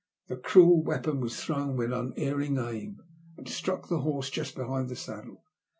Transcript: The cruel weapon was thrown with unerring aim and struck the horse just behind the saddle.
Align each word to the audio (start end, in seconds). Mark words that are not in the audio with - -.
The 0.29 0.35
cruel 0.35 0.81
weapon 0.83 1.19
was 1.19 1.39
thrown 1.39 1.75
with 1.77 1.93
unerring 1.93 2.57
aim 2.57 3.03
and 3.37 3.47
struck 3.47 3.87
the 3.87 3.99
horse 3.99 4.31
just 4.31 4.55
behind 4.55 4.89
the 4.89 4.95
saddle. 4.95 5.43